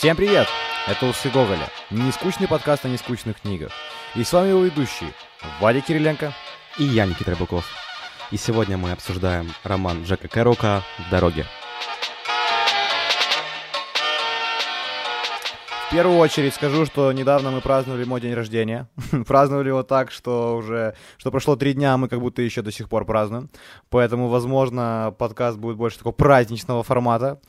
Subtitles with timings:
[0.00, 0.46] Всем привет!
[0.88, 3.70] Это «Усы Гоголя», не скучный подкаст о нескучных книгах.
[4.16, 5.10] И с вами его ведущие
[5.60, 6.32] Вадя Кириленко
[6.78, 7.66] и я, Никита Рыбаков.
[8.30, 11.44] И сегодня мы обсуждаем роман Джека Кэрока «В дороге».
[15.90, 18.88] В первую очередь скажу, что недавно мы праздновали мой день рождения.
[19.26, 22.70] праздновали его так, что уже, что прошло три дня, а мы как будто еще до
[22.70, 23.50] сих пор празднуем.
[23.88, 27.40] Поэтому, возможно, подкаст будет больше такого праздничного формата.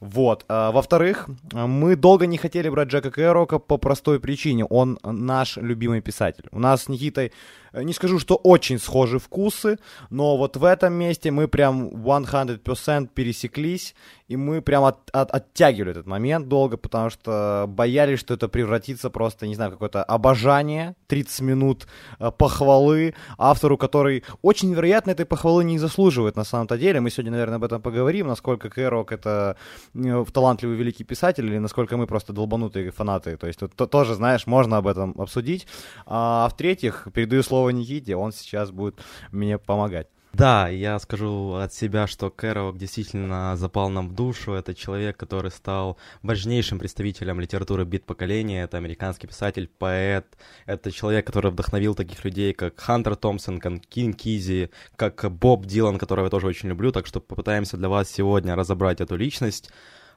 [0.00, 0.44] Вот.
[0.48, 4.64] А, во-вторых, мы долго не хотели брать Джека Кэрока по простой причине.
[4.64, 6.44] Он наш любимый писатель.
[6.52, 7.32] У нас с Никитой
[7.72, 9.78] Э, не скажу, что очень схожи вкусы,
[10.10, 13.94] но вот в этом месте мы прям 100% пересеклись,
[14.28, 19.10] и мы прям от, от, оттягивали этот момент долго, потому что боялись, что это превратится
[19.10, 21.86] просто, не знаю, какое-то обожание, 30 минут
[22.18, 27.00] э, похвалы автору, который очень вероятно этой похвалы не заслуживает на самом-то деле.
[27.00, 29.56] Мы сегодня, наверное, об этом поговорим, насколько Кэрок это
[29.92, 33.36] талантливый великий писатель, или насколько мы просто долбанутые фанаты.
[33.36, 35.66] То есть тут тоже, знаешь, можно об этом обсудить.
[36.06, 39.00] А в-третьих, передаю слово Никите, он сейчас будет
[39.32, 40.08] мне помогать.
[40.32, 44.52] Да, я скажу от себя, что Кэроук действительно запал нам в душу.
[44.52, 48.62] Это человек, который стал важнейшим представителем литературы бит поколения.
[48.62, 50.26] Это американский писатель, поэт.
[50.66, 55.98] Это человек, который вдохновил таких людей, как Хантер Томпсон, как Кин Кизи, как Боб Дилан,
[55.98, 56.92] которого я тоже очень люблю.
[56.92, 59.70] Так что попытаемся для вас сегодня разобрать эту личность.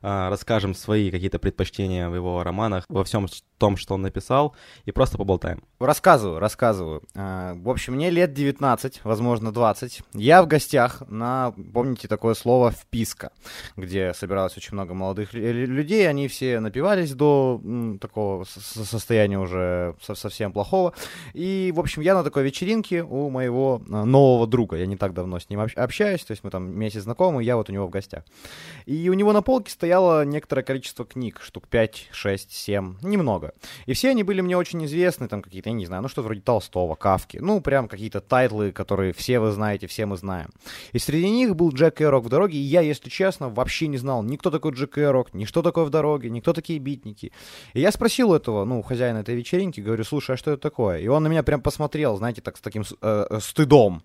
[0.06, 4.92] А, расскажем свои какие-то предпочтения в его романах, во всем том, что он написал, и
[4.92, 5.64] просто поболтаем.
[5.80, 7.02] Рассказываю, рассказываю.
[7.16, 10.02] А, в общем, мне лет 19, возможно, 20.
[10.16, 13.31] Я в гостях на, помните, такое слово «вписка»,
[13.78, 17.62] где собиралось очень много молодых людей, они все напивались до
[18.02, 20.94] такого состояния уже совсем плохого.
[21.34, 25.14] И, в общем, я на такой вечеринке у моего а, нового друга, я не так
[25.14, 27.90] давно с ним общаюсь, то есть мы там месяц знакомы, я вот у него в
[27.90, 28.26] гостях.
[28.86, 33.54] И у него на полке стоял стояло некоторое количество книг, штук 5, 6, 7, немного.
[33.86, 36.42] И все они были мне очень известны, там какие-то, я не знаю, ну что вроде
[36.42, 40.50] Толстого, Кафки, ну прям какие-то тайтлы, которые все вы знаете, все мы знаем.
[40.94, 44.24] И среди них был Джек Керуак В дороге, и я, если честно, вообще не знал
[44.24, 47.32] ни кто такой Джек Керуак, ни что такое в дороге, ни кто такие битники.
[47.74, 51.02] И я спросил этого, ну, хозяина этой вечеринки, говорю, слушай, а что это такое?
[51.02, 54.02] И он на меня прям посмотрел, знаете, так с таким э, э, стыдом,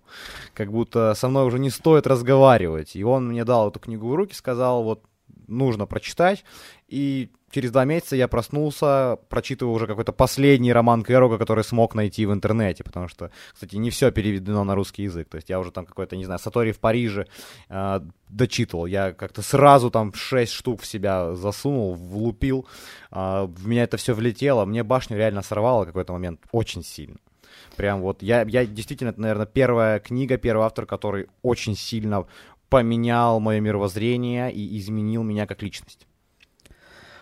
[0.53, 2.95] как будто со мной уже не стоит разговаривать.
[2.95, 5.01] И он мне дал эту книгу в руки, сказал, вот
[5.49, 6.43] нужно прочитать.
[6.87, 12.25] И через два месяца я проснулся, прочитывая уже какой-то последний роман Кэрога, который смог найти
[12.25, 15.29] в интернете, потому что, кстати, не все переведено на русский язык.
[15.29, 17.27] То есть я уже там какой-то, не знаю, Сатори в Париже
[17.69, 17.99] э,
[18.29, 18.85] дочитывал.
[18.85, 22.67] Я как-то сразу там шесть штук в себя засунул, влупил.
[23.11, 24.65] Э, в меня это все влетело.
[24.65, 27.17] Мне башню реально сорвало в какой-то момент очень сильно.
[27.75, 32.25] Прям вот, я, я действительно, это, наверное, первая книга, первый автор, который очень сильно
[32.69, 36.07] поменял мое мировоззрение и изменил меня как личность.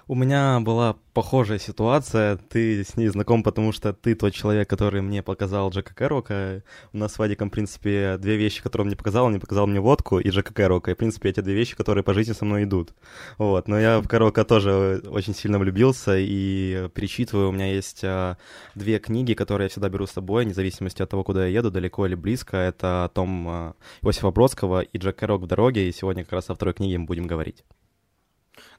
[0.09, 2.37] У меня была похожая ситуация.
[2.37, 6.63] Ты с ней знаком, потому что ты тот человек, который мне показал Джека Кэрока.
[6.93, 9.25] У нас с Вадиком, в принципе, две вещи, которые он мне показал.
[9.25, 10.91] Он мне показал мне водку и Джека Кэрока.
[10.91, 12.93] И, в принципе, эти две вещи, которые по жизни со мной идут.
[13.37, 13.67] Вот.
[13.67, 17.49] Но я в Кэрока тоже очень сильно влюбился и перечитываю.
[17.49, 18.37] У меня есть а,
[18.75, 21.69] две книги, которые я всегда беру с собой, вне зависимости от того, куда я еду,
[21.69, 22.55] далеко или близко.
[22.55, 25.89] Это о том а, Иосифа Бродского и Джек Кэрок в дороге.
[25.89, 27.65] И сегодня как раз о второй книге мы будем говорить.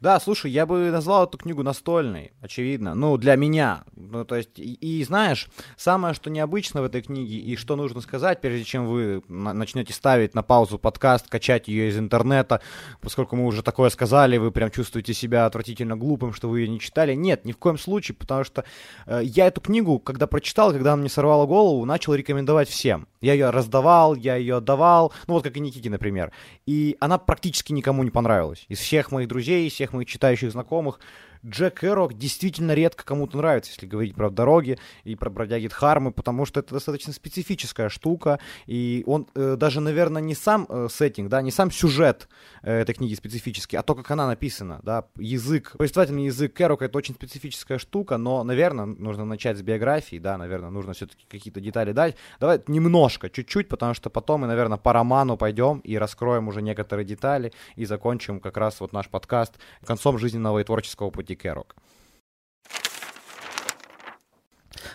[0.01, 2.95] Да, слушай, я бы назвал эту книгу настольной, очевидно.
[2.95, 3.85] Ну, для меня.
[3.97, 8.01] Ну, то есть, и, и знаешь, самое, что необычно в этой книге, и что нужно
[8.01, 12.61] сказать, прежде чем вы начнете ставить на паузу подкаст, качать ее из интернета,
[13.01, 16.79] поскольку мы уже такое сказали, вы прям чувствуете себя отвратительно глупым, что вы ее не
[16.79, 17.15] читали.
[17.15, 18.65] Нет, ни в коем случае, потому что
[19.07, 23.09] э, я эту книгу, когда прочитал, когда она мне сорвала голову, начал рекомендовать всем.
[23.21, 26.33] Я ее раздавал, я ее отдавал, ну вот как и Никите, например.
[26.67, 28.65] И она практически никому не понравилась.
[28.69, 31.01] Из всех моих друзей, всех моих читающих знакомых
[31.45, 36.45] Джек Эрок действительно редко кому-то нравится, если говорить про дороги и про бродяги Дхармы, потому
[36.47, 41.43] что это достаточно специфическая штука, и он э, даже, наверное, не сам э, сеттинг, да,
[41.43, 42.29] не сам сюжет
[42.63, 46.99] э, этой книги специфический, а то, как она написана, да, язык, повествовательный язык Эрока это
[46.99, 51.93] очень специфическая штука, но, наверное, нужно начать с биографии, да, наверное, нужно все-таки какие-то детали
[51.93, 52.17] дать.
[52.41, 57.05] Давай немножко, чуть-чуть, потому что потом мы, наверное, по роману пойдем и раскроем уже некоторые
[57.05, 59.55] детали и закончим как раз вот наш подкаст
[59.85, 61.77] концом жизненного и творческого пути Керок.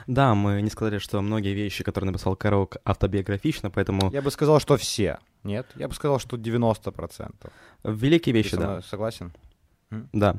[0.07, 4.11] Да, мы не сказали, что многие вещи, которые написал Кэрок, автобиографично, поэтому...
[4.11, 5.19] Я бы сказал, что все.
[5.43, 7.33] Нет, я бы сказал, что 90%.
[7.83, 8.81] Великие вещи, да.
[8.81, 9.33] Согласен?
[10.13, 10.37] Да.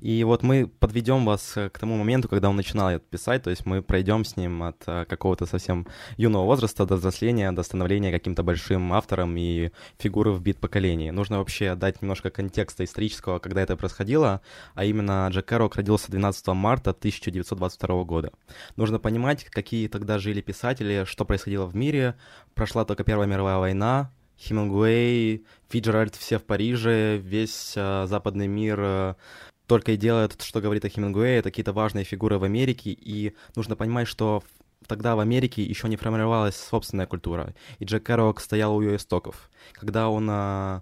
[0.00, 3.50] И вот мы подведем вас э, к тому моменту, когда он начинал это писать, то
[3.50, 5.86] есть мы пройдем с ним от э, какого-то совсем
[6.16, 11.10] юного возраста до взросления, до становления каким-то большим автором и фигуры в бит-поколении.
[11.10, 14.40] Нужно вообще дать немножко контекста исторического, когда это происходило,
[14.74, 18.32] а именно Джек Керрок родился 12 марта 1922 года.
[18.76, 22.14] Нужно понимать, какие тогда жили писатели, что происходило в мире.
[22.54, 29.14] Прошла только Первая мировая война, Хемингуэй, Фиджеральд все в Париже, весь э, западный мир э,
[29.66, 33.76] только и делает, что говорит о Хемингуэе, это какие-то важные фигуры в Америке, и нужно
[33.76, 34.42] понимать, что
[34.86, 39.50] тогда в Америке еще не формировалась собственная культура, и Джек Керрок стоял у ее истоков.
[39.72, 40.80] Когда он э,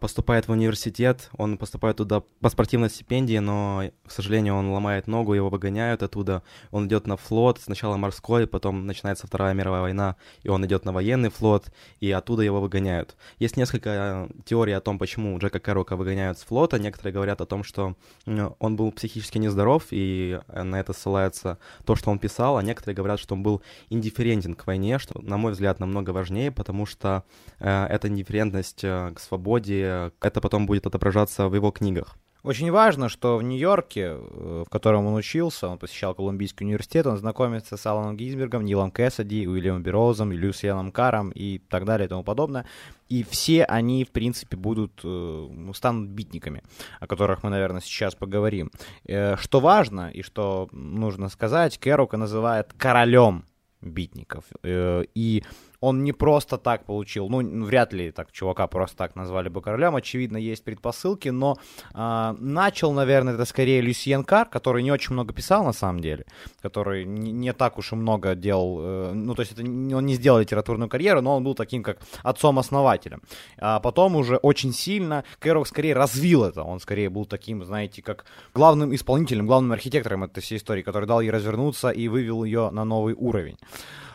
[0.00, 5.34] поступает в университет, он поступает туда по спортивной стипендии, но, к сожалению, он ломает ногу,
[5.34, 6.42] его выгоняют оттуда.
[6.70, 10.92] Он идет на флот, сначала морской, потом начинается Вторая мировая война, и он идет на
[10.92, 13.16] военный флот, и оттуда его выгоняют.
[13.38, 16.78] Есть несколько э, теорий о том, почему Джека Керрока выгоняют с флота.
[16.78, 17.96] Некоторые говорят о том, что
[18.26, 23.20] он был психически нездоров, и на это ссылается то, что он писал, а некоторые говорят,
[23.20, 27.24] что он был индифферентен к войне, что, на мой взгляд, намного важнее, потому что
[27.58, 32.16] э, эта индифферентность э, к свободе свободе, это потом будет отображаться в его книгах.
[32.44, 37.16] Очень важно, что в Нью-Йорке, э, в котором он учился, он посещал Колумбийский университет, он
[37.18, 42.22] знакомится с Аланом Гизбергом, Нилом Кэссиди, Уильямом Бероузом, Люсианом Каром и так далее и тому
[42.22, 42.64] подобное.
[43.08, 46.62] И все они, в принципе, будут, э, станут битниками,
[47.00, 48.70] о которых мы, наверное, сейчас поговорим.
[49.04, 53.44] Э, что важно и что нужно сказать, Керука называет королем
[53.82, 54.44] битников.
[54.64, 55.42] И
[55.80, 59.94] он не просто так получил, ну, вряд ли так чувака просто так назвали бы королем,
[59.94, 61.56] очевидно, есть предпосылки, но
[61.94, 66.26] э, начал, наверное, это скорее Люсьен Кар, который не очень много писал на самом деле,
[66.60, 70.14] который не, не так уж и много делал, э, ну, то есть это, он не
[70.14, 73.22] сделал литературную карьеру, но он был таким как отцом-основателем.
[73.58, 78.24] А потом уже очень сильно Кэрок скорее развил это, он скорее был таким, знаете, как
[78.52, 82.84] главным исполнителем, главным архитектором этой всей истории, который дал ей развернуться и вывел ее на
[82.84, 83.56] новый уровень.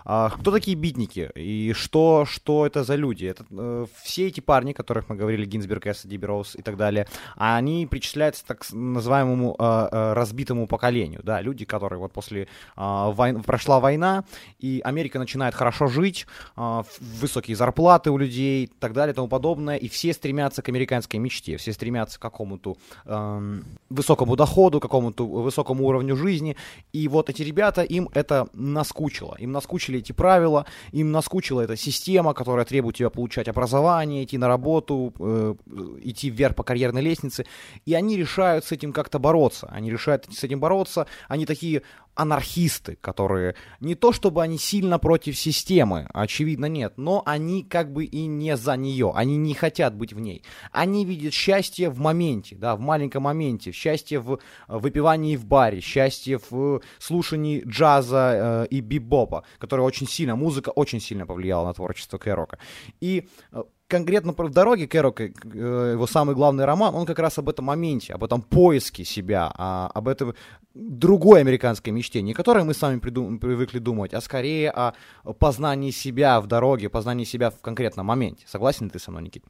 [0.06, 3.26] А, кто такие битники и что, что это за люди?
[3.26, 7.08] Это, э, все эти парни, о которых мы говорили, Гинзберг, Эссиди, Бероуз и так далее,
[7.36, 12.48] они причисляются так называемому э, э, разбитому поколению, да, люди, которые вот после э,
[12.78, 14.26] войн, прошла война,
[14.60, 16.28] и Америка начинает хорошо жить,
[16.58, 20.70] э, высокие зарплаты у людей и так далее и тому подобное, и все стремятся к
[20.70, 26.58] американской мечте, все стремятся к какому-то э, высокому доходу, какому-то высокому уровню жизни,
[26.92, 31.75] и вот эти ребята, им это наскучило, им наскучили наскучили эти правила, им наскучила эта
[31.75, 35.56] система, которая требует тебя получать образование, идти на работу, э,
[36.04, 37.45] идти вверх по карьерной лестнице,
[37.86, 41.81] и они решают с этим как-то бороться, они решают с этим бороться, они такие
[42.15, 48.06] анархисты, которые не то чтобы они сильно против системы, очевидно нет, но они как бы
[48.06, 50.44] и не за нее, они не хотят быть в ней.
[50.71, 56.39] Они видят счастье в моменте, да, в маленьком моменте, счастье в выпивании в баре, счастье
[56.50, 62.18] в слушании джаза э, и бибопа, который очень сильно, музыка очень сильно повлияла на творчество
[62.18, 62.59] Кэрока.
[63.01, 67.50] И э, конкретно в дороге Кэрока, э, его самый главный роман, он как раз об
[67.50, 70.33] этом моменте, об этом поиске себя, а, об этом
[70.74, 74.94] другой американской мечте, не которой мы с вами придум- привыкли думать, а скорее о
[75.38, 78.45] познании себя в дороге, познании себя в конкретном моменте.
[78.47, 79.44] Согласен ты со мной, Никит?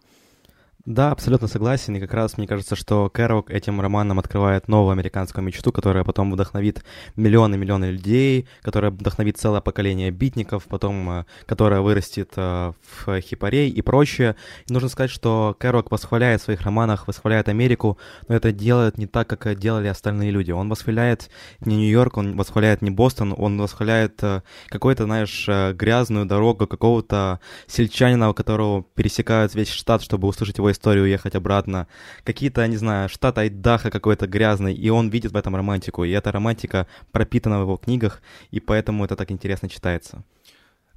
[0.85, 1.95] Да, абсолютно согласен.
[1.95, 6.29] И как раз мне кажется, что Кэррок этим романом открывает новую американскую мечту, которая потом
[6.29, 6.83] вдохновит
[7.15, 13.81] миллионы-миллионы людей, которая вдохновит целое поколение битников, потом э, которая вырастет э, в хипарей и
[13.81, 14.35] прочее.
[14.67, 17.97] И нужно сказать, что Кэррок восхваляет в своих романах, восхваляет Америку,
[18.27, 20.51] но это делает не так, как делали остальные люди.
[20.51, 21.29] Он восхваляет
[21.61, 28.31] не Нью-Йорк, он восхваляет не Бостон, он восхваляет э, какую-то, знаешь, грязную дорогу какого-то сельчанина,
[28.31, 31.87] у которого пересекают весь штат, чтобы услышать его историю уехать обратно.
[32.23, 36.03] Какие-то, не знаю, штат Айдаха какой-то грязный, и он видит в этом романтику.
[36.03, 40.23] И эта романтика пропитана в его книгах, и поэтому это так интересно читается.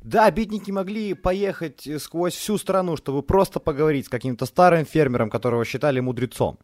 [0.03, 5.65] Да, бедники могли поехать сквозь всю страну, чтобы просто поговорить с каким-то старым фермером, которого
[5.65, 6.59] считали мудрецом.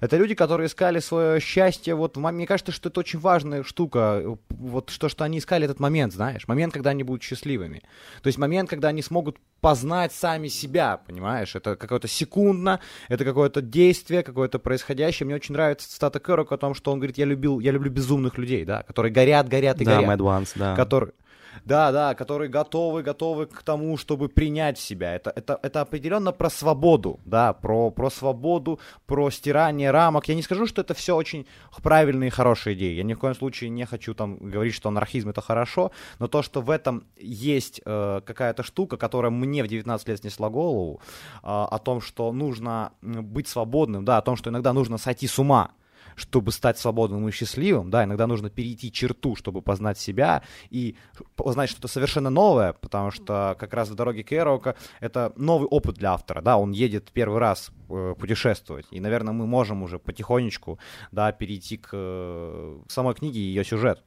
[0.00, 1.94] Это люди, которые искали свое счастье.
[1.94, 4.36] Вот мне кажется, что это очень важная штука.
[4.48, 7.82] Вот что, что они искали этот момент, знаешь, момент, когда они будут счастливыми.
[8.22, 11.54] То есть момент, когда они смогут познать сами себя, понимаешь?
[11.54, 15.26] Это какое-то секундно, это какое-то действие, какое-то происходящее.
[15.26, 18.38] Мне очень нравится цитата Кэрока о том, что он говорит, я любил, я люблю безумных
[18.38, 20.18] людей, да, которые горят, горят и да, горят.
[20.18, 20.74] Mad Ones, да.
[20.76, 21.12] Которые,
[21.64, 25.14] Да, да, которые готовы, готовы к тому, чтобы принять себя.
[25.14, 30.28] Это, это, это определенно про свободу, да, про, про свободу, про стирание рамок.
[30.28, 31.46] Я не скажу, что это все очень
[31.82, 32.94] правильные и хорошие идеи.
[32.94, 36.42] Я ни в коем случае не хочу там говорить, что анархизм это хорошо, но то,
[36.42, 41.00] что в этом есть э, какая-то штука, которая мне в 19 лет снесла голову,
[41.42, 45.38] э, о том, что нужно быть свободным, да, о том, что иногда нужно сойти с
[45.38, 45.72] ума,
[46.18, 50.96] чтобы стать свободным и счастливым, да, иногда нужно перейти черту, чтобы познать себя и
[51.36, 56.12] познать что-то совершенно новое, потому что как раз в дороге Керроука это новый опыт для
[56.12, 60.78] автора, да, он едет первый раз э, путешествовать, и, наверное, мы можем уже потихонечку,
[61.12, 64.02] да, перейти к, э, самой книге и ее сюжету.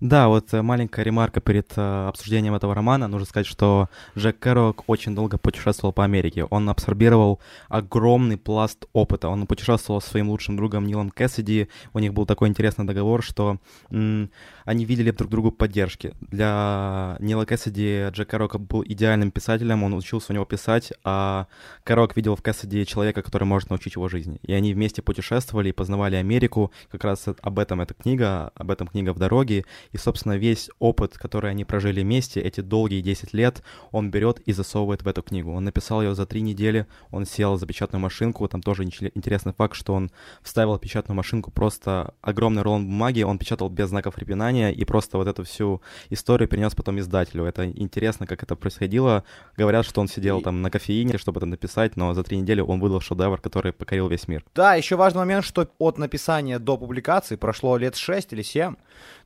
[0.00, 3.08] Да, вот э, маленькая ремарка перед э, обсуждением этого романа.
[3.08, 6.44] Нужно сказать, что Джек Кэррок очень долго путешествовал по Америке.
[6.44, 9.28] Он абсорбировал огромный пласт опыта.
[9.28, 11.68] Он путешествовал со своим лучшим другом Нилом Кэссиди.
[11.94, 13.58] У них был такой интересный договор, что
[13.90, 14.30] м-
[14.64, 16.14] они видели друг другу поддержки.
[16.20, 21.48] Для Нила Кэссиди Джек Кэррок был идеальным писателем, он учился у него писать, а
[21.82, 24.38] Кэррок видел в Кэссиди человека, который может научить его жизни.
[24.42, 26.70] И они вместе путешествовали и познавали Америку.
[26.88, 29.64] Как раз об этом эта книга, об этом книга в дороге.
[29.92, 34.52] И, собственно, весь опыт, который они прожили вместе, эти долгие 10 лет, он берет и
[34.52, 35.52] засовывает в эту книгу.
[35.52, 39.74] Он написал ее за три недели, он сел за печатную машинку, там тоже интересный факт,
[39.74, 40.10] что он
[40.42, 45.26] вставил печатную машинку просто огромный рулон бумаги, он печатал без знаков препинания и просто вот
[45.26, 47.44] эту всю историю перенес потом издателю.
[47.44, 49.24] Это интересно, как это происходило.
[49.56, 52.80] Говорят, что он сидел там на кофеине, чтобы это написать, но за три недели он
[52.80, 54.44] выдал шедевр, который покорил весь мир.
[54.54, 58.74] Да, еще важный момент, что от написания до публикации прошло лет 6 или 7.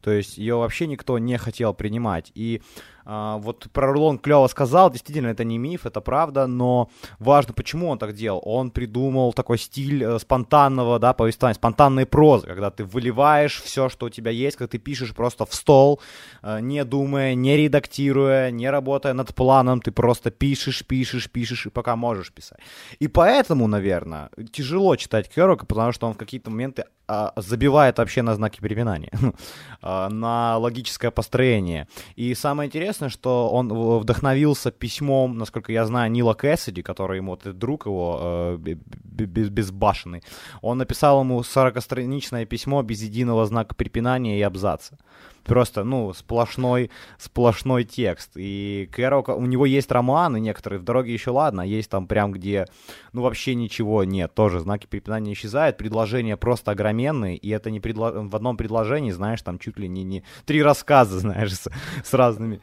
[0.02, 2.32] То есть ее вообще никто не хотел принимать.
[2.34, 2.60] И
[3.04, 7.98] вот про рулон клево сказал, действительно, это не миф, это правда, но важно, почему он
[7.98, 8.40] так делал.
[8.44, 14.06] Он придумал такой стиль э, спонтанного, да, повествования, спонтанной прозы, когда ты выливаешь все, что
[14.06, 16.00] у тебя есть, когда ты пишешь просто в стол,
[16.42, 21.70] э, не думая, не редактируя, не работая над планом, ты просто пишешь, пишешь, пишешь, и
[21.70, 22.58] пока можешь писать.
[23.00, 28.22] И поэтому, наверное, тяжело читать Керрока, потому что он в какие-то моменты а, забивает вообще
[28.22, 29.10] на знаки препинания,
[29.82, 31.86] а, на логическое построение.
[32.16, 37.58] И самое интересное, что он вдохновился письмом, насколько я знаю, Нила Кэссиди, который ему, вот,
[37.58, 40.22] друг его, э, безбашенный,
[40.60, 44.98] он написал ему 40-страничное письмо без единого знака препинания и абзаца.
[45.44, 48.30] Просто, ну, сплошной, сплошной текст.
[48.36, 52.66] И Кэрол, у него есть романы некоторые, в дороге еще ладно, есть там прям, где,
[53.12, 58.12] ну, вообще ничего нет, тоже знаки препинания исчезают, предложения просто огроменные, и это не предло...
[58.12, 61.68] в одном предложении, знаешь, там чуть ли не, не три рассказа, знаешь, с,
[62.04, 62.60] с разными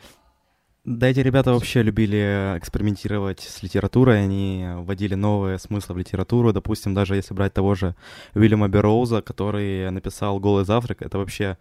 [0.86, 6.54] да, эти ребята вообще любили экспериментировать с литературой, они вводили новые смыслы в литературу.
[6.54, 7.96] Допустим, даже если брать того же
[8.34, 11.58] Уильяма Берроуза, который написал «Голый завтрак», это вообще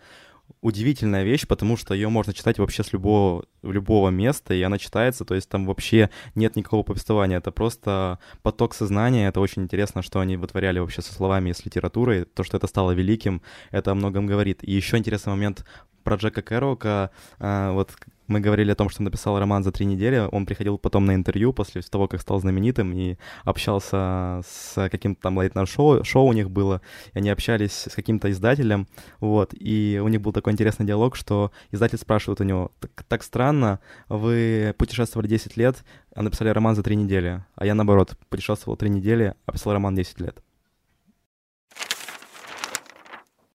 [0.61, 5.25] удивительная вещь, потому что ее можно читать вообще с любого, любого места, и она читается,
[5.25, 10.21] то есть там вообще нет никакого повествования, это просто поток сознания, это очень интересно, что
[10.21, 13.95] они вытворяли вообще со словами и с литературой, то, что это стало великим, это о
[13.95, 14.61] многом говорит.
[14.63, 15.67] И еще интересный момент
[16.03, 17.91] про Джека Кэрока, а, вот
[18.29, 20.29] мы говорили о том, что написал роман за три недели.
[20.31, 25.41] Он приходил потом на интервью после того, как стал знаменитым, и общался с каким-то там
[25.41, 26.81] лейтнайт шоу, шоу у них было,
[27.15, 28.87] и они общались с каким-то издателем,
[29.21, 33.23] вот, и у них был такой интересный диалог, что издатель спрашивает у него, так, так
[33.23, 38.77] странно, вы путешествовали 10 лет, а написали роман за три недели, а я, наоборот, путешествовал
[38.77, 40.43] три недели, а писал роман 10 лет.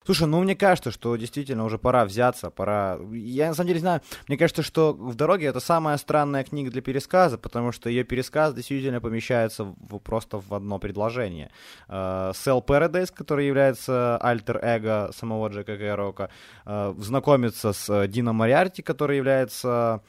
[0.05, 2.99] Слушай, ну мне кажется, что действительно уже пора взяться, пора...
[3.13, 6.83] Я на самом деле знаю, мне кажется, что «В дороге»— это самая странная книга для
[6.83, 11.51] пересказа, потому что ее пересказ действительно помещается в, просто в одно предложение.
[11.89, 16.31] Uh, Cell Paradise, который является альтер-эго самого Джека Кэрока,
[16.65, 20.03] uh, знакомится с Дином Мариарти, который является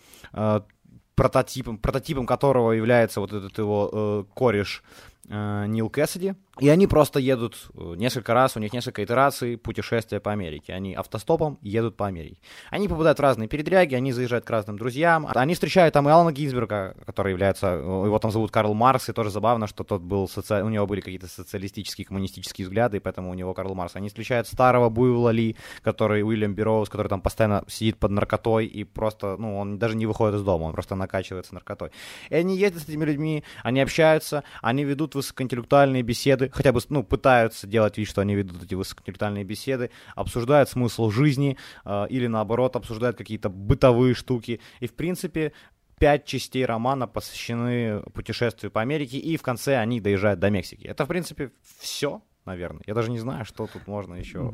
[1.15, 4.83] прототипом, прототипом которого является вот этот его э, кореш
[5.29, 6.35] э, Нил Кэссиди.
[6.59, 10.73] И они просто едут э, несколько раз, у них несколько итераций путешествия по Америке.
[10.73, 12.37] Они автостопом едут по Америке.
[12.69, 15.27] Они попадают в разные передряги, они заезжают к разным друзьям.
[15.33, 19.13] Они встречают там и Алана Гинзберга, который является, э, его там зовут Карл Маркс, и
[19.13, 20.61] тоже забавно, что тот был, соци...
[20.61, 23.95] у него были какие-то социалистические, коммунистические взгляды, и поэтому у него Карл Маркс.
[23.95, 28.83] Они встречают старого Буйвола Ли, который Уильям Берроуз, который там постоянно сидит под наркотой, и
[28.83, 31.89] просто, ну, он даже не выходит из дома, он просто накачивается наркотой.
[32.29, 36.81] И они едут с этими людьми, они общаются, они ведут высокоинтеллектуальные беседы, беседы, хотя бы,
[36.89, 42.27] ну, пытаются делать вид, что они ведут эти высокоинтеллектуальные беседы, обсуждают смысл жизни э, или,
[42.27, 44.59] наоборот, обсуждают какие-то бытовые штуки.
[44.79, 45.53] И, в принципе,
[45.99, 50.85] пять частей романа посвящены путешествию по Америке, и в конце они доезжают до Мексики.
[50.87, 52.81] Это, в принципе, все наверное.
[52.85, 54.53] Я даже не знаю, что тут можно еще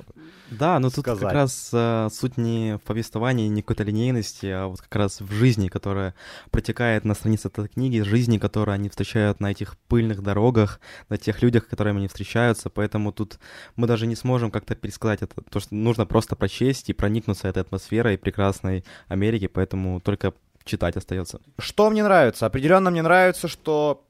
[0.51, 1.23] Да, но тут сказать.
[1.23, 5.31] как раз а, суть не в повествовании, не какой-то линейности, а вот как раз в
[5.31, 6.15] жизни, которая
[6.51, 10.79] протекает на странице этой книги, жизни, которую они встречают на этих пыльных дорогах,
[11.09, 13.39] на тех людях, с которыми они встречаются, поэтому тут
[13.75, 17.61] мы даже не сможем как-то пересказать это, то, что нужно просто прочесть и проникнуться этой
[17.61, 21.41] атмосферой прекрасной Америки, поэтому только читать остается.
[21.57, 22.45] Что мне нравится?
[22.45, 24.05] Определенно мне нравится, что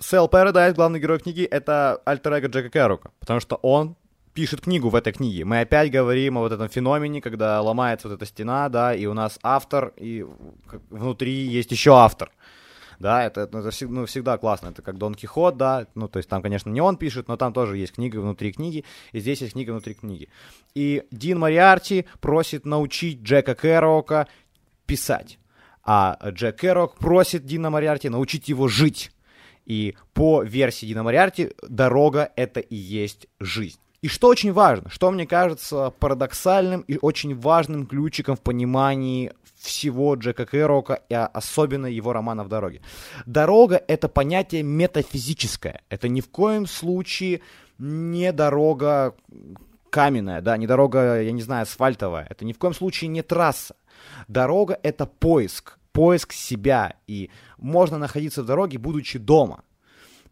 [0.00, 3.96] Сэл Paradise, главный герой книги, это альтер эго Джека Кэрука, потому что он
[4.32, 5.44] пишет книгу в этой книге.
[5.44, 9.14] Мы опять говорим о вот этом феномене, когда ломается вот эта стена, да, и у
[9.14, 10.24] нас автор, и
[10.90, 12.30] внутри есть еще автор.
[12.98, 14.68] Да, это, ну, это ну, всегда классно.
[14.68, 15.86] Это как Дон Кихот, да.
[15.94, 18.84] Ну, то есть там, конечно, не он пишет, но там тоже есть книга внутри книги,
[19.12, 20.28] и здесь есть книга внутри книги.
[20.74, 24.26] И Дин Мариарти просит научить Джека Кэрока
[24.86, 25.38] писать.
[25.84, 29.12] А Джек Кэрок просит Дина Мариарти научить его жить.
[29.68, 33.78] И по версии Дина Мариарти, дорога— это и есть жизнь.
[34.00, 40.14] И что очень важно, что мне кажется парадоксальным и очень важным ключиком в понимании всего
[40.14, 42.80] Джека Кэрока, и особенно его романа «В дороге».
[43.26, 45.82] Дорога— это понятие метафизическое.
[45.90, 47.42] Это ни в коем случае
[47.78, 49.14] не дорога
[49.90, 52.26] каменная, да, не дорога, я не знаю, асфальтовая.
[52.30, 53.76] Это ни в коем случае не трасса.
[54.28, 59.64] Дорога— это поиск поиск себя, и можно находиться в дороге, будучи дома.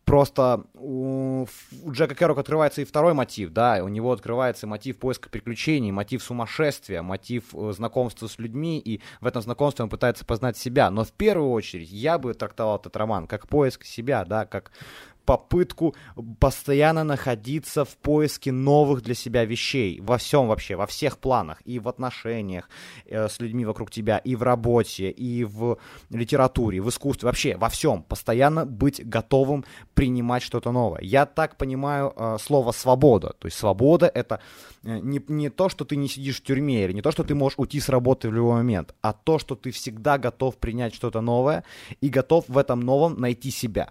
[0.06, 1.46] Просто у,
[1.82, 6.22] у Джека Керрока открывается и второй мотив, да, у него открывается мотив поиска приключений, мотив
[6.22, 10.92] сумасшествия, мотив э, знакомства с людьми, и в этом знакомстве он пытается познать себя.
[10.92, 14.70] Но в первую очередь я бы трактовал этот роман как поиск себя, да, как
[15.26, 15.95] попытку
[16.38, 21.78] постоянно находиться в поиске новых для себя вещей во всем вообще, во всех планах, и
[21.78, 22.71] в отношениях
[23.04, 25.78] э, с людьми вокруг тебя, и в работе, и в
[26.11, 29.64] литературе, в искусстве, вообще во всем, постоянно быть готовым
[29.95, 31.00] принимать что-то новое.
[31.02, 34.40] Я так понимаю э, слово свобода, то есть свобода это
[34.85, 37.35] э, не, не то, что ты не сидишь в тюрьме, или не то, что ты
[37.35, 41.21] можешь уйти с работы в любой момент, а то, что ты всегда готов принять что-то
[41.21, 41.64] новое
[42.00, 43.90] и готов в этом новом найти себя.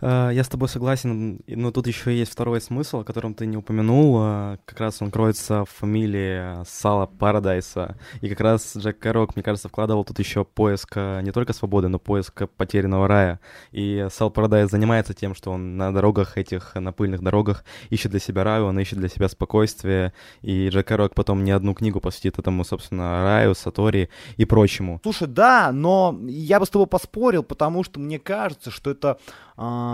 [0.00, 3.56] Э, я с тобой согласен, но тут еще есть второй смысл, о котором ты не
[3.56, 4.18] упомянул.
[4.20, 7.96] Э, как раз он кроется в фамилии Сала Парадайса.
[8.20, 11.88] И как раз Джек Кэррок, мне кажется, вкладывал тут еще поиск э, не только свободы,
[11.88, 13.40] но поиск потерянного рая.
[13.72, 18.20] И Сал Парадайс занимается тем, что он на дорогах этих, на пыльных дорогах ищет для
[18.20, 20.12] себя раю, он ищет для себя спокойствие.
[20.42, 25.00] И Джек Кэррок потом не одну книгу посвятит этому, собственно, раю, Сатори и прочему.
[25.02, 29.18] Слушай, да, но я бы с тобой поспорил, потому что мне кажется, что это
[29.60, 29.87] а,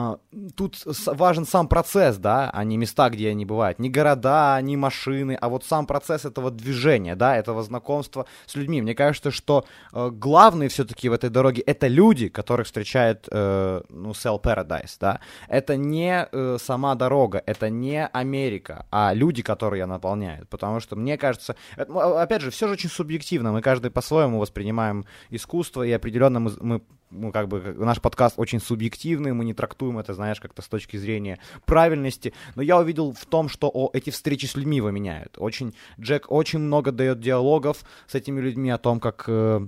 [0.57, 3.79] тут важен сам процесс, да, а не места, где они бывают.
[3.79, 8.83] Не города, не машины, а вот сам процесс этого движения, да, этого знакомства с людьми.
[8.83, 14.11] Мне кажется, что э, главные все-таки в этой дороге это люди, которых встречает, э, ну,
[14.11, 15.21] Cell Paradise, да.
[15.49, 20.49] Это не э, сама дорога, это не Америка, а люди, которые ее наполняют.
[20.49, 23.53] Потому что, мне кажется, это, опять же, все же очень субъективно.
[23.53, 26.83] Мы каждый по-своему воспринимаем искусство, и определенно мы, мы
[27.15, 30.97] ну, как бы наш подкаст очень субъективный, мы не трактуем это, знаешь, как-то с точки
[30.97, 35.37] зрения правильности, но я увидел в том, что о, эти встречи с людьми его меняют.
[35.39, 39.67] Очень, Джек очень много дает диалогов с этими людьми о том, как э,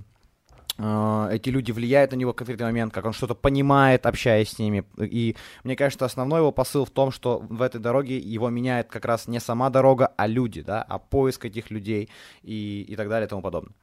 [0.79, 4.59] э, эти люди влияют на него в конкретный момент, как он что-то понимает, общаясь с
[4.59, 4.85] ними.
[4.99, 9.05] И мне кажется, основной его посыл в том, что в этой дороге его меняет как
[9.05, 12.11] раз не сама дорога, а люди, да, а поиск этих людей
[12.43, 13.75] и, и так далее и тому подобное.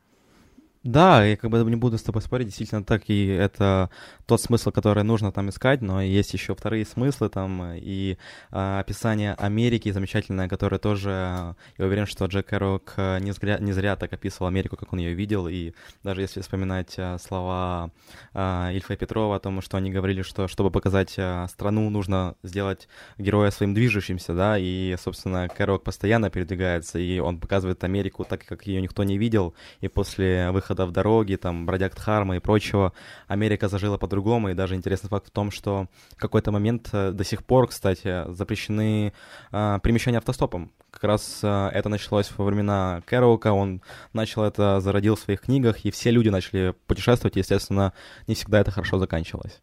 [0.84, 3.89] Да, я как бы не буду с тобой спорить, действительно так, и это
[4.26, 8.17] тот смысл, который нужно там искать, но есть еще вторые смыслы там, и
[8.52, 13.72] а, описание Америки замечательное, которое тоже, я уверен, что Джек Кэррок э, не зря, не
[13.72, 15.72] зря так описывал Америку, как он ее видел, и
[16.04, 17.89] даже если вспоминать а, слова
[18.34, 22.36] а, Ильфа и Петрова о том, что они говорили, что чтобы показать а, страну, нужно
[22.43, 28.43] сделать героя своим движущимся, да, и, собственно, Кэррок постоянно передвигается, и он показывает Америку так,
[28.46, 32.39] как ее никто не видел, и после выхода выхода в дороги, там, бродяг Дхарма и
[32.39, 32.93] прочего,
[33.27, 37.23] Америка зажила по-другому, и даже интересный факт в том, что в какой-то момент э, до
[37.23, 39.13] сих пор, кстати, запрещены
[39.51, 40.71] э, перемещения автостопом.
[40.91, 43.81] Как раз э, это началось во времена Кэроука, он
[44.13, 47.93] начал это, зародил в своих книгах, и все люди начали путешествовать, и, естественно,
[48.27, 49.62] не всегда это хорошо заканчивалось.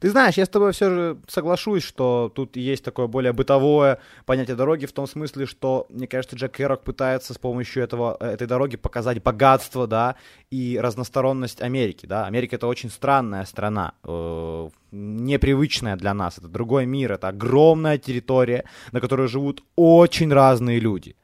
[0.00, 4.56] Ты знаешь, я с тобой все же соглашусь, что тут есть такое более бытовое понятие
[4.56, 8.46] дороги в том смысле, что, мне кажется, Джек Керрок пытается с помощью этого, э, этой
[8.46, 10.16] дороги показать богатство, да,
[10.50, 12.26] и разносторонность Америки, да.
[12.26, 18.64] Америка— это очень странная страна, э, непривычная для нас, это другой мир, это огромная территория,
[18.92, 21.16] на которой живут очень разные люди.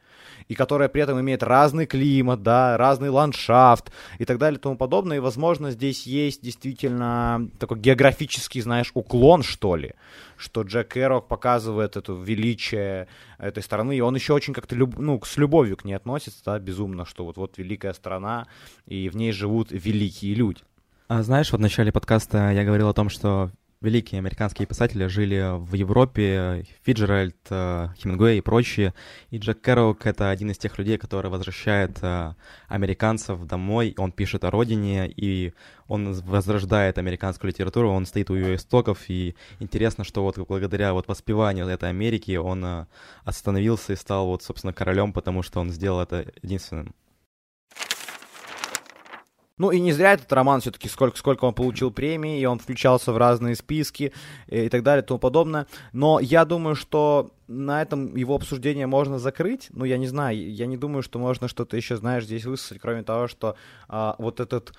[0.51, 4.77] И которая при этом имеет разный климат, да, разный ландшафт и так далее и тому
[4.77, 5.19] подобное.
[5.19, 9.93] И, возможно, здесь есть действительно такой географический, знаешь, уклон, что ли,
[10.37, 13.07] что Джек Керрок показывает это величие
[13.39, 14.99] этой страны, и он еще очень как-то люб...
[14.99, 18.49] ну, с любовью к ней относится, да, безумно, что вот, вот великая страна,
[18.87, 20.63] и в ней живут великие люди.
[21.07, 25.57] А знаешь, вот в начале подкаста я говорил о том, что великие американские писатели жили
[25.59, 28.93] в Европе, Фиджеральд, э, Хемингуэй и прочие.
[29.31, 32.35] И Джек Кэррок— это один из тех людей, который возвращает э,
[32.69, 33.95] американцев домой.
[33.97, 35.55] Он пишет о родине, и
[35.89, 41.09] он возрождает американскую литературу, он стоит у ее истоков, и интересно, что вот благодаря вот
[41.09, 42.87] воспеванию этой Америки он э,
[43.25, 46.95] остановился и стал вот, собственно, королем, потому что он сделал это единственным.
[49.61, 53.13] Ну и не зря этот роман все-таки, сколько, сколько он получил премий, и он включался
[53.13, 54.15] в разные списки
[54.47, 55.67] и, и так далее и тому подобное.
[55.93, 59.69] Но я думаю, что на этом его обсуждение можно закрыть.
[59.71, 63.03] Ну, я не знаю, я не думаю, что можно что-то еще, знаешь, здесь высказать, кроме
[63.03, 63.55] того, что
[63.87, 64.73] а, вот этот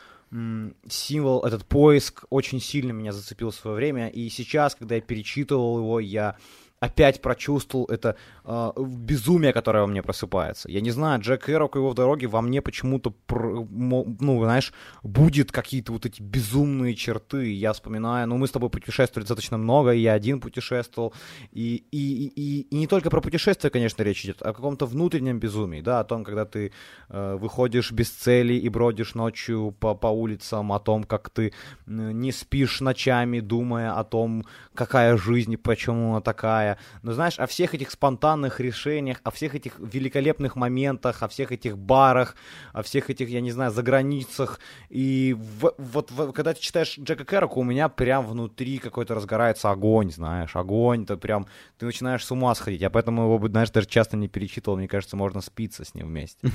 [0.89, 4.07] символ, этот поиск очень сильно меня зацепил в свое время.
[4.07, 6.37] И сейчас, когда я перечитывал его, я
[6.81, 10.69] опять прочувствовал это э, безумие, которое во мне просыпается.
[10.69, 15.93] Я не знаю, Джек Хэрок его в дороге во мне почему-то, ну, знаешь, будет какие-то
[15.93, 17.53] вот эти безумные черты.
[17.53, 21.13] Я вспоминаю, ну, мы с тобой путешествовали достаточно много, и я один путешествовал.
[21.51, 25.39] И, и, и, и не только про путешествия, конечно, речь идет, а о каком-то внутреннем
[25.39, 26.71] безумии, да, о том, когда ты
[27.09, 31.53] э, выходишь без цели и бродишь ночью по, по улицам, о том, как ты
[31.85, 36.77] не спишь ночами, думая о том, какая жизнь и почему она такая, другая.
[37.03, 41.77] Но знаешь, о всех этих спонтанных решениях, о всех этих великолепных моментах, о всех этих
[41.77, 42.35] барах,
[42.73, 44.59] о всех этих, я не знаю, заграницах.
[44.89, 49.71] И в, вот в, когда ты читаешь Джека Керрока, у меня прям внутри какой-то разгорается
[49.71, 51.45] огонь, знаешь, огонь, то прям
[51.77, 52.81] ты начинаешь с ума сходить.
[52.81, 56.47] Я поэтому его, знаешь, даже часто не перечитывал, мне кажется, можно спиться с ним вместе.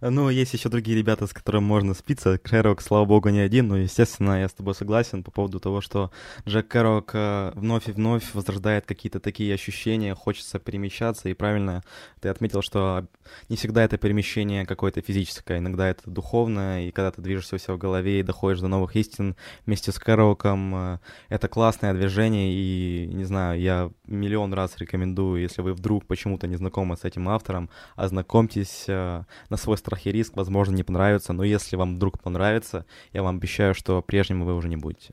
[0.00, 2.38] Ну, есть еще другие ребята, с которыми можно спиться.
[2.38, 6.10] Керрок, слава богу, не один, но, естественно, я с тобой согласен по поводу того, что
[6.46, 11.82] Джек Керрок э, вновь и вновь возрождает какие-то такие такие ощущения, хочется перемещаться, и правильно
[12.20, 13.04] ты отметил, что
[13.48, 17.78] не всегда это перемещение какое-то физическое, иногда это духовное, и когда ты движешься все в
[17.78, 19.34] голове и доходишь до новых истин
[19.66, 20.98] вместе с Кэрроком, э,
[21.30, 26.54] это классное движение, и, не знаю, я миллион раз рекомендую, если вы вдруг почему-то не
[26.54, 31.42] знакомы с этим автором, ознакомьтесь э, на свой страх и риск, возможно, не понравится, но
[31.42, 35.12] если вам вдруг понравится, я вам обещаю, что прежним вы уже не будете.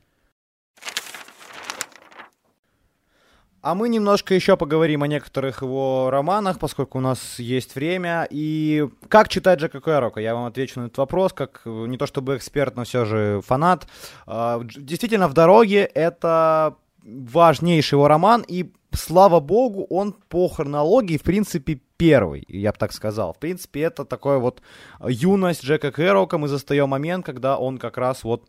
[3.62, 8.26] А мы немножко еще поговорим о некоторых его романах, поскольку у нас есть время.
[8.28, 10.20] И как читать Джека Кэрока?
[10.20, 13.86] Я вам отвечу на этот вопрос, как не то чтобы эксперт, но все же фанат.
[14.26, 21.22] А, действительно, «В дороге»— это важнейший его роман, и слава богу, он по хронологии, в
[21.22, 23.32] принципе, первый, я бы так сказал.
[23.32, 24.60] В принципе, это такой вот
[25.06, 26.36] юность Джека Кэрока.
[26.36, 28.48] Мы застаем момент, когда он как раз вот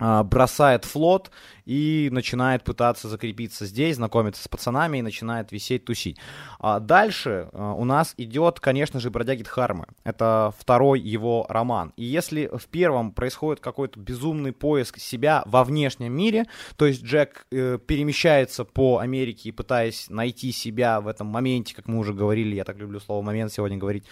[0.00, 1.30] а, бросает флот
[1.70, 6.18] и начинает пытаться закрепиться здесь, знакомиться с пацанами и начинает висеть, тусить.
[6.58, 9.86] А дальше а, у нас идет, конечно же, «Бродяги Дхармы».
[10.02, 11.92] Это второй его роман.
[11.96, 17.46] И если в первом происходит какой-то безумный поиск себя во внешнем мире, то есть Джек
[17.52, 22.64] э, перемещается по Америке, пытаясь найти себя в этом моменте, как мы уже говорили, я
[22.64, 24.02] так люблю слово «момент» сегодня говорить,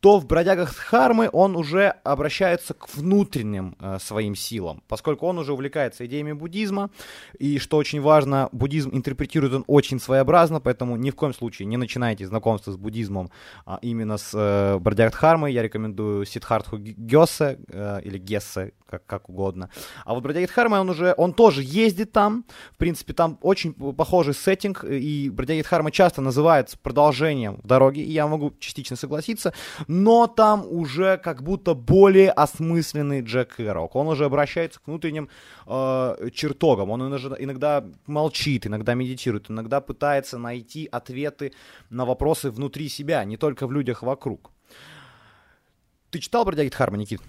[0.00, 5.52] то в «Бродягах Дхармы» он уже обращается к внутренним э, своим силам, поскольку он уже
[5.52, 6.88] увлекается идеями буддизма,
[7.38, 11.76] и что очень важно, буддизм интерпретирует он очень своеобразно, поэтому ни в коем случае не
[11.76, 13.30] начинайте знакомство с буддизмом
[13.66, 15.52] а именно с э, Бродягдхармой.
[15.52, 19.70] Я рекомендую Сидхартху Гёсе э, или Гессе, как, как угодно.
[20.04, 22.44] А вот Бродяги Дхармы, он уже, он тоже ездит там.
[22.72, 28.26] В принципе, там очень похожий сеттинг, и Бродяги Дхармы часто называют продолжением дороги, и я
[28.26, 29.54] могу частично согласиться,
[29.88, 33.96] но там уже как будто более осмысленный Джек Хэрок.
[33.96, 35.30] Он уже обращается к внутренним
[35.66, 36.90] э, чертогам.
[36.90, 41.52] Он иногда молчит, иногда медитирует, иногда пытается найти ответы
[41.88, 44.50] на вопросы внутри себя, не только в людях вокруг.
[46.10, 47.22] Ты читал Бродяги Дхармы, Никит?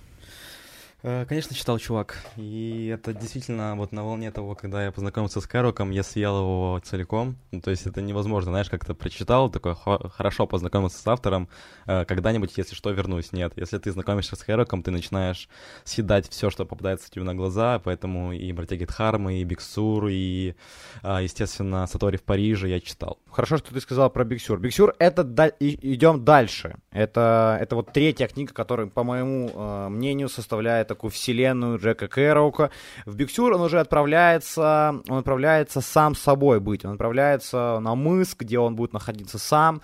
[1.05, 2.17] Э, конечно, читал чувак.
[2.37, 6.81] И это действительно вот на волне того, когда я познакомился с Кэроком, я съел его
[6.81, 7.35] целиком.
[7.51, 11.49] Ну, то есть это невозможно, знаешь, как-то прочитал, такой хорошо познакомился с автором,
[11.87, 13.33] э, когда-нибудь, если что, вернусь.
[13.33, 15.49] Нет, если ты знакомишься с Кэроком, ты начинаешь
[15.83, 20.55] съедать все, что попадается тебе на глаза, поэтому и Братья Дхармы, и Биксур, и,
[21.03, 23.19] э, естественно, Сатори в Париже я читал.
[23.29, 24.57] Хорошо, что ты сказал про Биксюр.
[24.57, 26.77] Биксюр— это да- идем дальше.
[26.91, 32.69] Это, это вот третья книга, которая, по моему мнению, составляет такую вселенную Джека Кэроука.
[33.05, 38.59] В Биксюр он уже отправляется, он отправляется сам собой быть, он отправляется на мыс, где
[38.59, 39.81] он будет находиться сам,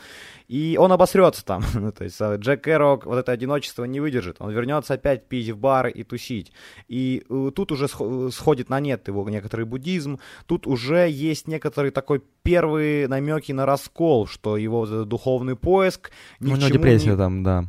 [0.47, 1.63] И он обосрется там.
[1.79, 4.37] Ну, то есть Джек Кэррок вот это одиночество не выдержит.
[4.39, 6.51] Он вернется опять пить в бары и тусить.
[6.87, 7.23] И
[7.55, 7.87] тут уже
[8.31, 10.19] сходит на нет его некоторый буддизм.
[10.45, 16.11] Тут уже есть некоторый такой первые намеки на раскол, что его духовный поиск...
[16.39, 17.17] Ну, у него депрессия не...
[17.17, 17.65] там, да.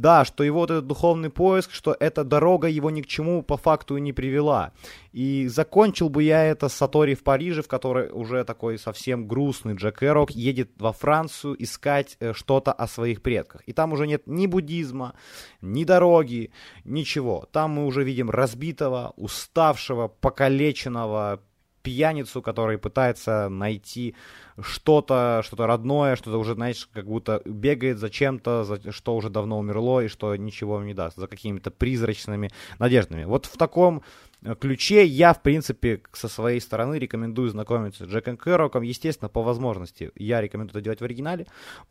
[0.00, 3.58] Да, что его вот этот духовный поиск, что эта дорога его ни к чему по
[3.58, 4.72] факту и не привела.
[5.12, 9.74] И закончил бы я это с Сатори в Париже, в которой уже такой совсем грустный
[9.74, 13.60] Джек Эрок едет во Францию искать э, что-то о своих предках.
[13.66, 15.16] И там уже нет ни буддизма,
[15.60, 16.50] ни дороги,
[16.84, 17.46] ничего.
[17.52, 21.42] Там мы уже видим разбитого, уставшего, покалеченного,
[21.82, 24.14] пьяницу, который пытается найти
[24.60, 29.58] что-то, что-то родное, что-то уже, знаешь, как будто бегает за чем-то, за что уже давно
[29.58, 33.24] умерло и что ничего не даст, за какими-то призрачными надеждами.
[33.24, 34.02] Вот в таком
[34.42, 38.82] э, ключе я, в принципе, со своей стороны рекомендую знакомиться с Джеком Кэрроком.
[38.82, 41.46] Естественно, по возможности я рекомендую это делать в оригинале,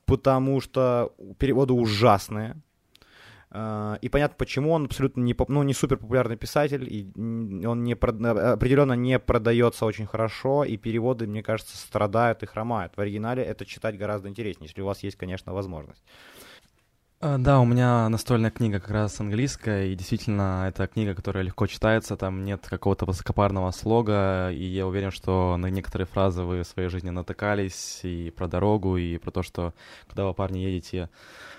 [0.05, 2.61] потому что переводы ужасные.
[3.51, 7.11] А, и понятно, почему он абсолютно не, ну, не супер популярный писатель, и
[7.65, 12.95] он не, определенно не продается очень хорошо, и переводы, мне кажется, страдают и хромают.
[12.95, 16.03] В оригинале это читать гораздо интереснее, если у вас есть, конечно, возможность.
[17.21, 21.67] А, да, у меня настольная книга как раз английская, и действительно, это книга, которая легко
[21.67, 26.67] читается, там нет какого-то высокопарного слога, и я уверен, что на некоторые фразы вы в
[26.67, 29.73] своей жизни натыкались, и про дорогу, и про то, что
[30.07, 31.09] когда вы, парни, едете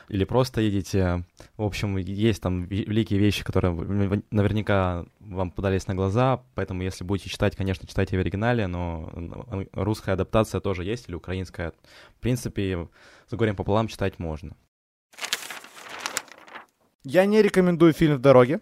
[0.09, 1.25] или просто едете.
[1.59, 7.29] В общем, есть там великие вещи, которые наверняка вам подались на глаза, поэтому если будете
[7.29, 9.13] читать, конечно, читайте в оригинале, но
[9.73, 11.75] русская адаптация тоже есть, или украинская.
[12.17, 12.89] В принципе,
[13.29, 14.57] с горем пополам читать можно.
[17.05, 18.61] Я не рекомендую фильм «В дороге».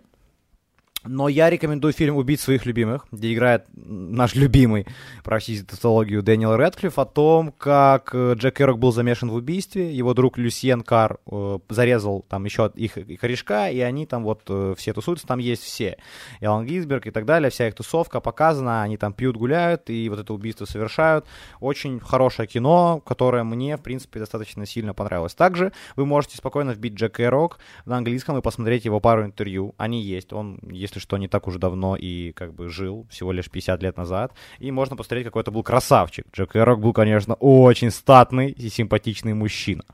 [1.08, 4.86] Но я рекомендую фильм «Убить своих любимых», где играет наш любимый,
[5.24, 10.12] простите тавтологию, Дэниел Редклифф, о том, как э, Джек Керрок был замешан в убийстве, его
[10.12, 14.92] друг Люсьен Кар э, зарезал там еще их, корешка, и они там вот э, все
[14.92, 15.96] тусуются, там есть все.
[16.40, 20.10] И Алан Гизберг и так далее, вся их тусовка показана, они там пьют, гуляют, и
[20.10, 21.24] вот это убийство совершают.
[21.60, 25.34] Очень хорошее кино, которое мне, в принципе, достаточно сильно понравилось.
[25.34, 30.02] Также вы можете спокойно вбить Джек Керрок на английском и посмотреть его пару интервью, они
[30.02, 33.82] есть, он если что, не так уже давно и как бы жил, всего лишь 50
[33.82, 34.32] лет назад.
[34.58, 36.26] И можно посмотреть, какой это был красавчик.
[36.32, 39.84] Джек Эрок был, конечно, очень статный и симпатичный мужчина.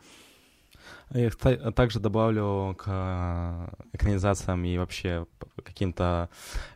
[1.14, 5.27] Я также добавлю к э, экранизациям и вообще
[5.62, 6.29] каким-то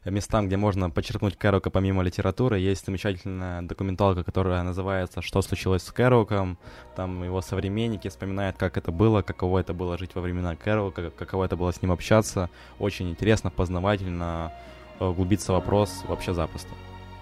[0.04, 2.60] местам, где можно подчеркнуть Кэрока помимо литературы.
[2.60, 6.56] Есть замечательная документалка, которая называется «Что случилось с Кэроком?».
[6.94, 11.46] Там его современники вспоминают, как это было, каково это было жить во времена Кэрока, каково
[11.46, 12.48] это было с ним общаться.
[12.78, 14.52] Очень интересно, познавательно,
[15.00, 16.70] э, углубиться в вопрос вообще запросто.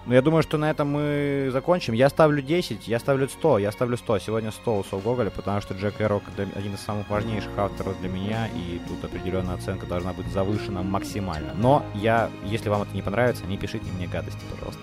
[0.07, 1.93] Ну, я думаю, что на этом мы закончим.
[1.93, 4.19] Я ставлю 10, я ставлю 100, я ставлю 100.
[4.19, 8.07] Сегодня 100 у Сол Гоголя, потому что Джек Эрок один из самых важнейших авторов для
[8.07, 11.53] меня, и тут определенная оценка должна быть завышена максимально.
[11.55, 14.79] Но я, если вам это не понравится, не пишите мне гадости, пожалуйста.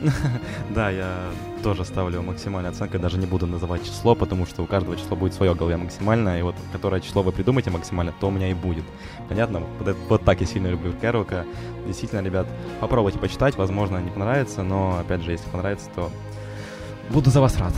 [0.74, 1.30] Да, я
[1.62, 5.34] тоже ставлю максимальную оценку, даже не буду называть число, потому что у каждого числа будет
[5.34, 8.84] свое голове максимальное, и вот которое число вы придумаете максимально, то у меня и будет.
[9.28, 9.62] Понятно?
[9.78, 11.44] Вот, вот так я сильно люблю Кэрука.
[11.86, 12.46] Действительно, ребят,
[12.80, 16.10] попробуйте почитать, возможно, не понравится, но, опять же, если понравится, то
[17.10, 17.72] буду за вас рад.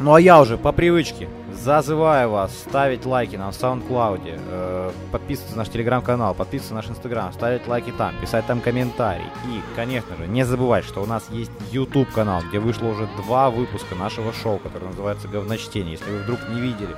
[0.00, 5.62] Ну а я уже по привычке зазываю вас ставить лайки на SoundCloud, э, подписываться на
[5.62, 9.26] наш телеграм-канал, подписываться на наш инстаграм, ставить лайки там, писать там комментарии.
[9.46, 13.50] И, конечно же, не забывать, что у нас есть YouTube канал, где вышло уже два
[13.50, 15.92] выпуска нашего шоу, которое называется «Говночтение».
[15.94, 16.96] Если вы вдруг не видели,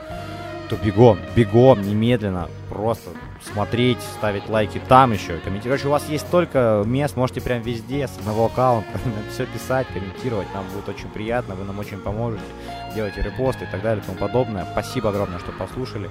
[0.68, 3.10] то бегом, бегом, немедленно, просто
[3.52, 5.80] смотреть, ставить лайки там еще, комментировать.
[5.80, 8.88] Короче, у вас есть столько мест, можете прям везде с одного аккаунта
[9.32, 12.44] все писать, комментировать, нам будет очень приятно, вы нам очень поможете,
[12.94, 14.66] делайте репосты и так далее и тому подобное.
[14.72, 16.10] Спасибо огромное, что послушали.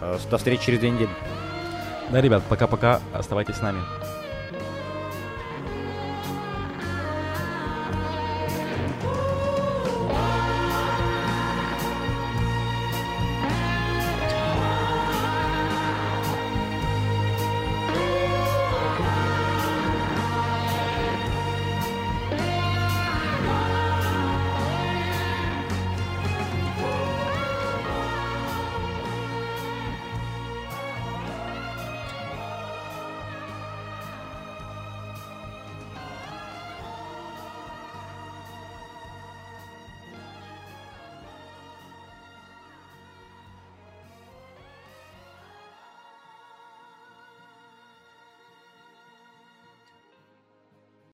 [0.00, 1.10] Э, до встречи через две недели.
[2.10, 3.80] Да, ребят, пока-пока, оставайтесь с нами.